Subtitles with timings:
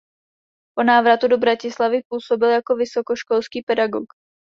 [0.75, 4.05] Po návratu do Bratislavy působil jako vysokoškolský pedagog.